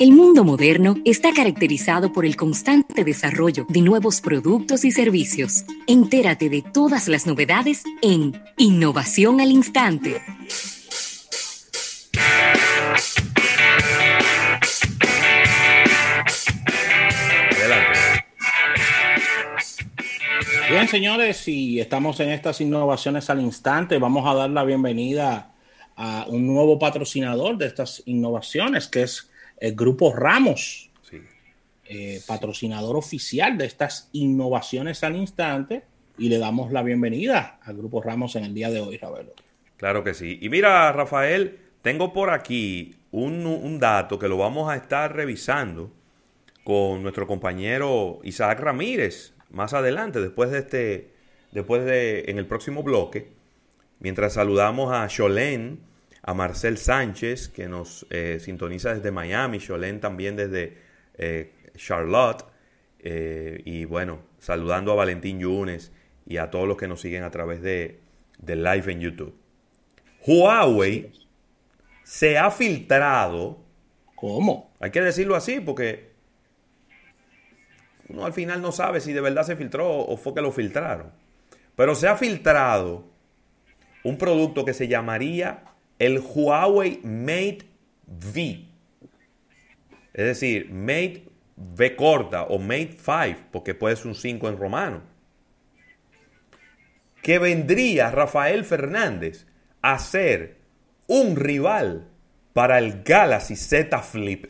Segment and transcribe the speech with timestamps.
[0.00, 5.64] El mundo moderno está caracterizado por el constante desarrollo de nuevos productos y servicios.
[5.88, 10.22] Entérate de todas las novedades en Innovación al Instante.
[20.70, 25.50] Bien, señores, si estamos en estas innovaciones al instante, vamos a dar la bienvenida
[25.96, 29.28] a un nuevo patrocinador de estas innovaciones, que es
[29.60, 30.90] el Grupo Ramos,
[31.90, 35.84] eh, patrocinador oficial de estas innovaciones al instante,
[36.18, 39.32] y le damos la bienvenida al Grupo Ramos en el día de hoy, Ravelo.
[39.76, 40.38] Claro que sí.
[40.42, 45.90] Y mira, Rafael, tengo por aquí un, un dato que lo vamos a estar revisando
[46.64, 51.10] con nuestro compañero Isaac Ramírez más adelante, después de este,
[51.52, 53.28] después de, en el próximo bloque,
[54.00, 55.80] mientras saludamos a Cholén,
[56.22, 60.78] a Marcel Sánchez, que nos eh, sintoniza desde Miami, Cholén también desde
[61.16, 62.44] eh, Charlotte,
[63.00, 65.92] eh, y bueno, saludando a Valentín Yunes
[66.26, 68.00] y a todos los que nos siguen a través de,
[68.38, 69.34] del live en YouTube.
[70.26, 71.12] Huawei
[72.02, 73.64] se ha filtrado.
[74.14, 74.74] ¿Cómo?
[74.80, 76.10] Hay que decirlo así porque
[78.08, 81.12] uno al final no sabe si de verdad se filtró o fue que lo filtraron.
[81.76, 83.04] Pero se ha filtrado
[84.02, 85.67] un producto que se llamaría
[85.98, 87.66] el Huawei Mate
[88.06, 88.64] V.
[90.12, 91.24] Es decir, Mate
[91.56, 95.02] V corta o Mate 5, porque puede ser un 5 en romano.
[97.22, 99.46] Que vendría Rafael Fernández
[99.82, 100.58] a ser
[101.06, 102.08] un rival
[102.52, 104.46] para el Galaxy Z Flip.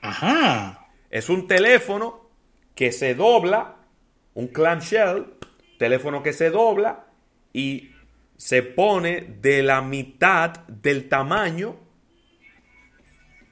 [0.00, 0.86] Ajá.
[1.10, 2.28] Es un teléfono
[2.74, 3.76] que se dobla,
[4.34, 5.34] un clamshell,
[5.78, 7.06] teléfono que se dobla
[7.52, 7.90] y
[8.38, 11.76] se pone de la mitad del tamaño.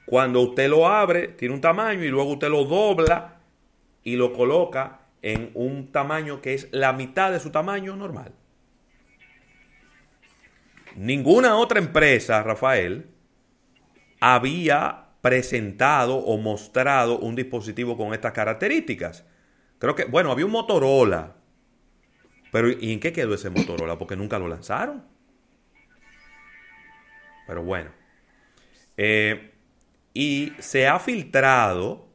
[0.05, 3.41] Cuando usted lo abre, tiene un tamaño y luego usted lo dobla
[4.03, 8.33] y lo coloca en un tamaño que es la mitad de su tamaño normal.
[10.95, 13.07] Ninguna otra empresa, Rafael,
[14.21, 19.25] había presentado o mostrado un dispositivo con estas características.
[19.79, 21.36] Creo que, bueno, había un Motorola.
[22.51, 23.97] Pero ¿y en qué quedó ese Motorola?
[23.97, 25.03] Porque nunca lo lanzaron.
[27.45, 27.91] Pero bueno.
[28.97, 29.53] Eh,
[30.13, 32.07] y se ha filtrado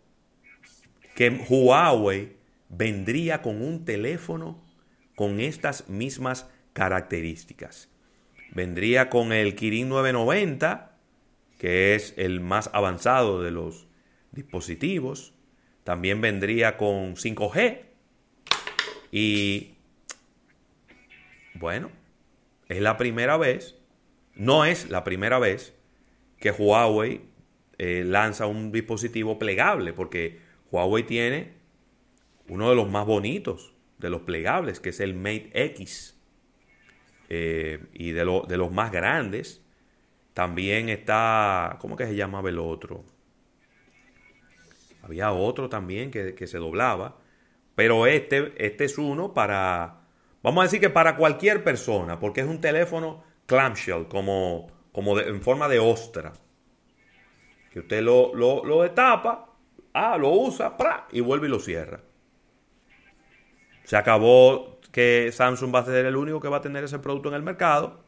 [1.14, 2.36] que Huawei
[2.68, 4.62] vendría con un teléfono
[5.14, 7.90] con estas mismas características.
[8.52, 10.92] Vendría con el Kirin 990
[11.62, 13.86] que es el más avanzado de los
[14.32, 15.32] dispositivos.
[15.84, 17.82] También vendría con 5G.
[19.12, 19.71] Y
[21.62, 21.90] bueno,
[22.68, 23.78] es la primera vez,
[24.34, 25.74] no es la primera vez
[26.38, 27.22] que Huawei
[27.78, 30.40] eh, lanza un dispositivo plegable, porque
[30.70, 31.54] Huawei tiene
[32.48, 36.18] uno de los más bonitos de los plegables, que es el Mate X.
[37.30, 39.62] Eh, y de, de los más grandes,
[40.34, 43.04] también está, ¿cómo que se llamaba el otro?
[45.02, 47.18] Había otro también que, se doblaba.
[47.74, 50.01] Pero este, este es uno para,
[50.42, 55.42] vamos a decir que para cualquier persona, porque es un teléfono clamshell, como, como en
[55.42, 56.32] forma de ostra.
[57.70, 59.54] Que usted lo, lo, destapa,
[59.94, 60.76] ah, lo usa,
[61.10, 62.00] y vuelve y lo cierra.
[63.84, 67.30] Se acabó que Samsung va a ser el único que va a tener ese producto
[67.30, 68.04] en el mercado.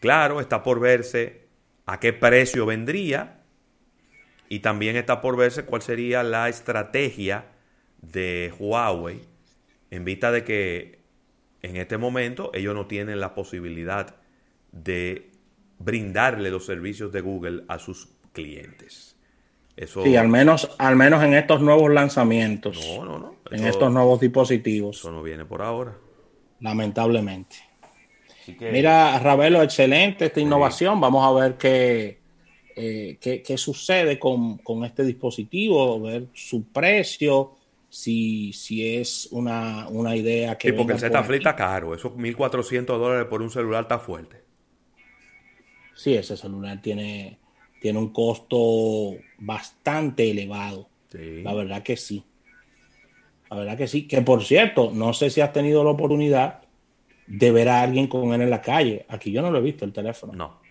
[0.00, 1.46] Claro, está por verse
[1.86, 3.42] a qué precio vendría
[4.48, 7.46] y también está por verse cuál sería la estrategia
[8.00, 9.22] de Huawei
[9.90, 11.01] en vista de que
[11.62, 14.16] en este momento ellos no tienen la posibilidad
[14.72, 15.30] de
[15.78, 19.16] brindarle los servicios de Google a sus clientes.
[19.76, 22.78] Eso, sí, al menos, al menos en estos nuevos lanzamientos.
[22.94, 23.36] No, no, no.
[23.50, 24.98] en estos nuevos dispositivos.
[24.98, 25.96] Eso no viene por ahora.
[26.60, 27.56] Lamentablemente.
[28.60, 31.00] Mira, Ravelo, excelente esta innovación.
[31.00, 32.18] Vamos a ver qué,
[32.74, 37.54] eh, qué, sucede con, este dispositivo, ver su precio,
[37.92, 40.68] si, si es una, idea que...
[40.68, 41.94] Sí, porque el Z Flip está caro.
[41.94, 44.42] Esos 1.400 dólares por un celular está fuerte.
[45.94, 47.38] Sí, ese celular tiene,
[47.82, 50.88] tiene un costo bastante elevado.
[51.12, 52.24] La verdad que sí.
[53.50, 54.08] La verdad que sí.
[54.08, 56.62] Que por cierto, no sé si has tenido la oportunidad
[57.26, 59.04] de ver a alguien con él en la calle.
[59.10, 60.32] Aquí yo no lo he visto el teléfono.
[60.32, 60.62] No.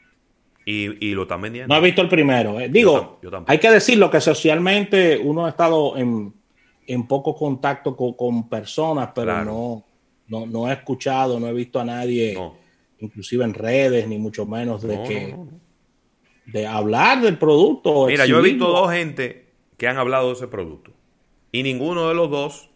[0.65, 1.71] Y, lo están vendiendo.
[1.71, 2.59] No he visto el primero.
[2.59, 2.67] Eh.
[2.67, 6.40] Digo, hay que decirlo que socialmente uno ha estado en,
[7.07, 9.85] poco contacto con, personas, pero no,
[10.27, 12.37] no, no, he escuchado, no he visto a nadie,
[12.99, 15.35] inclusive en redes, ni mucho menos de que
[16.45, 18.07] de hablar del producto.
[18.07, 19.47] Mira, yo he visto dos gente
[19.77, 20.91] que han hablado de ese producto
[21.51, 22.69] y ninguno de los dos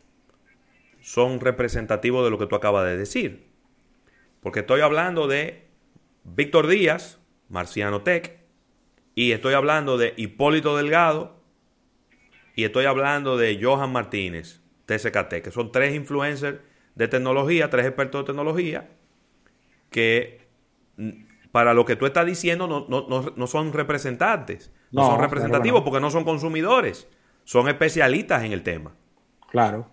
[1.01, 3.47] son representativos de lo que tú acabas de decir.
[4.41, 5.67] Porque estoy hablando de
[6.23, 7.19] Víctor Díaz,
[7.49, 8.39] Marciano Tech,
[9.13, 11.34] y estoy hablando de Hipólito Delgado,
[12.55, 16.59] y estoy hablando de Johan Martínez, TCKT, que son tres influencers
[16.95, 18.89] de tecnología, tres expertos de tecnología,
[19.89, 20.47] que
[20.97, 21.09] mm,
[21.51, 26.23] para lo que tú estás diciendo no, son representantes, no, son representativos porque no son
[26.23, 27.07] consumidores,
[27.43, 28.93] son especialistas en el tema.
[29.49, 29.89] Claro.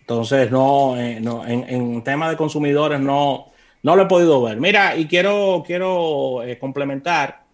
[0.00, 3.46] Entonces, no, eh, en, en, tema de consumidores no,
[3.82, 4.60] no lo he podido ver.
[4.60, 7.45] Mira, y quiero, quiero eh, complementar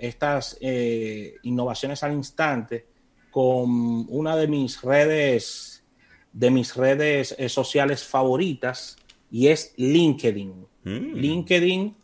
[0.00, 2.86] estas eh, innovaciones al instante
[3.30, 5.84] con una de mis redes,
[6.32, 8.96] de mis redes sociales favoritas,
[9.30, 10.66] y es LinkedIn.
[10.82, 11.14] Mm.
[11.14, 11.94] LinkedIn,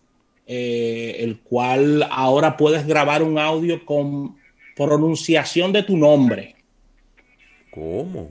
[0.47, 4.37] el cual ahora puedes grabar un audio con
[4.77, 6.55] pronunciación de tu nombre.
[7.73, 8.31] ¿Cómo?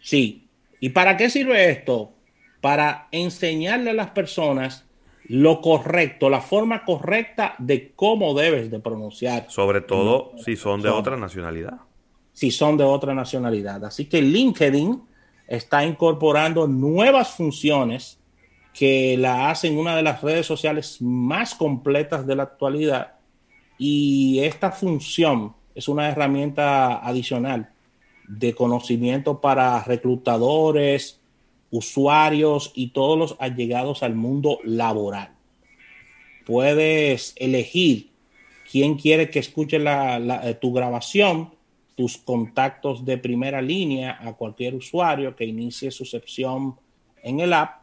[0.00, 0.42] Sí,
[0.82, 2.12] ¿Y para qué sirve esto?
[2.60, 4.84] Para enseñarle a las personas
[5.24, 9.46] lo correcto, la forma correcta de cómo debes de pronunciar.
[9.48, 11.80] Sobre todo si son de otra nacionalidad.
[12.32, 13.84] Si son de otra nacionalidad.
[13.84, 15.02] Así que LinkedIn
[15.46, 18.18] está incorporando nuevas funciones
[18.72, 23.14] que la hacen una de las redes sociales más completas de la actualidad.
[23.78, 27.70] Y esta función es una herramienta adicional
[28.28, 31.20] de conocimiento para reclutadores,
[31.72, 35.30] usuarios y todos los allegados al mundo laboral.
[36.44, 38.10] Puedes elegir
[38.70, 41.54] quién quiere que escuche eh, tu grabación,
[41.96, 46.76] tus contactos de primera línea a cualquier usuario que inicie su sección
[47.22, 47.82] en el app.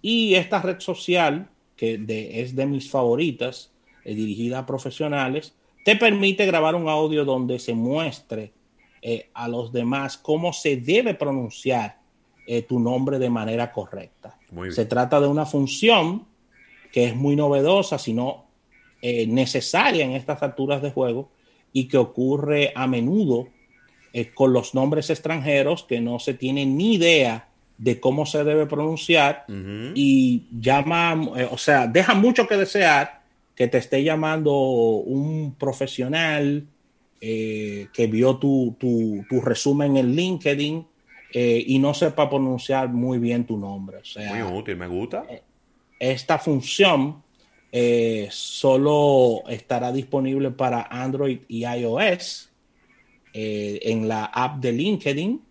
[0.00, 2.00] Y esta red social, que
[2.32, 3.72] es de mis favoritas,
[4.04, 5.54] dirigida a profesionales,
[5.84, 8.52] te permite grabar un audio donde se muestre
[9.02, 11.98] eh, a los demás cómo se debe pronunciar
[12.50, 14.38] eh, tu nombre de manera correcta.
[14.70, 16.26] Se trata de una función
[16.90, 18.46] que es muy novedosa, sino
[19.02, 21.30] eh, necesaria en estas alturas de juego
[21.72, 23.48] y que ocurre a menudo
[24.34, 29.44] con los nombres extranjeros que no se tiene ni idea de cómo se debe pronunciar
[29.94, 31.14] y llama,
[31.52, 33.20] o sea, deja mucho que desear
[33.58, 36.66] que te esté llamando un profesional
[37.20, 38.76] eh, que vio tu,
[39.42, 40.86] resumen en LinkedIn
[41.32, 43.98] eh, y no sepa pronunciar muy bien tu nombre.
[44.28, 45.24] muy útil, me gusta.
[45.28, 45.42] Eh,
[45.98, 47.22] esta función
[48.30, 52.50] solo estará disponible para Android y iOS
[53.34, 55.42] en la app de LinkedIn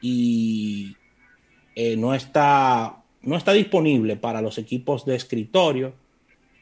[0.00, 0.96] y
[1.96, 5.94] no, está, no está disponible para los equipos de escritorio,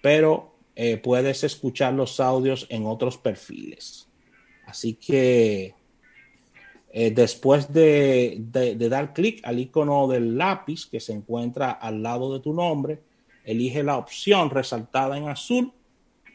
[0.00, 0.55] pero
[1.02, 4.08] puedes escuchar los audios en otros perfiles.
[4.67, 5.75] Así que
[6.96, 8.38] eh, después de,
[8.88, 13.00] dar clic al icono del lápiz que se encuentra al lado de tu nombre,
[13.44, 15.73] elige la opción resaltada en azul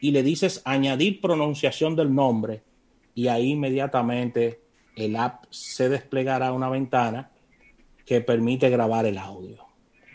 [0.02, 2.62] y le dices añadir pronunciación del nombre
[3.14, 4.60] y ahí inmediatamente
[4.96, 7.30] el app se desplegará una ventana
[8.04, 9.64] que permite grabar el audio.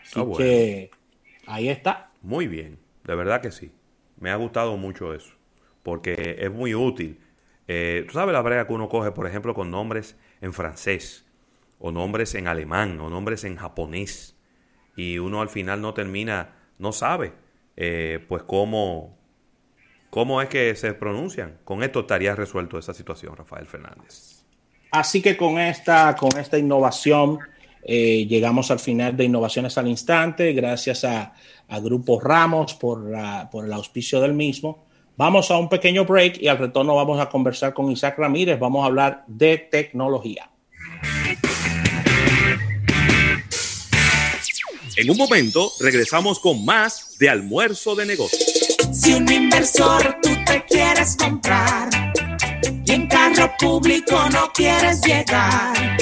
[0.03, 0.91] Así ah, que
[1.47, 2.11] ahí está.
[2.21, 3.71] Muy bien, de verdad que sí.
[4.19, 5.33] Me ha gustado mucho eso,
[5.81, 7.17] porque es muy útil
[7.67, 11.25] eh, Tú sabes la brega que uno coge, por ejemplo, con nombres en francés,
[11.79, 14.35] o nombres en alemán, o nombres en japonés,
[14.95, 17.33] y uno al final no termina, no sabe,
[17.75, 19.17] eh, pues cómo,
[20.09, 21.59] cómo es que se pronuncian.
[21.63, 24.45] Con esto estaría resuelto esa situación, Rafael Fernández.
[24.91, 27.39] Así que con esta, con esta innovación
[27.83, 31.33] eh, llegamos al final de Innovaciones al Instante, gracias a,
[31.81, 33.11] Grupo Ramos por,
[33.51, 34.85] por el auspicio del mismo.
[35.17, 38.59] Vamos a un pequeño break y al retorno vamos a conversar con Isaac Ramírez.
[38.59, 40.49] Vamos a hablar de tecnología.
[44.97, 48.43] En un momento regresamos con más de almuerzo de negocios.
[48.91, 51.89] Si un inversor tú te quieres comprar
[52.85, 55.97] y en carro público no quieres llegar,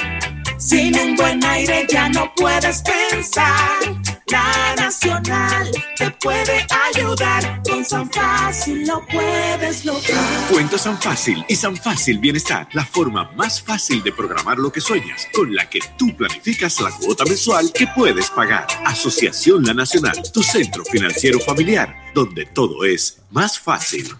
[0.58, 3.80] sin un buen aire ya no puedes pensar
[4.28, 7.62] la Nacional te puede ayudar.
[7.64, 10.48] Con San Fácil lo puedes lograr.
[10.52, 14.82] Cuenta San Fácil y San Fácil Bienestar, la forma más fácil de programar lo que
[14.82, 18.68] sueñas, con la que tú planificas la cuota mensual que puedes pagar.
[18.84, 24.14] Asociación La Nacional, tu centro financiero familiar, donde todo es más fácil.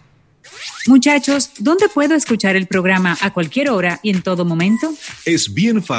[0.88, 4.94] Muchachos, ¿dónde puedo escuchar el programa a cualquier hora y en todo momento?
[5.26, 5.84] Es bien fácil